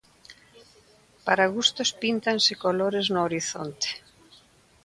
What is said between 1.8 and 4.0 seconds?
píntanse colores no horizonte.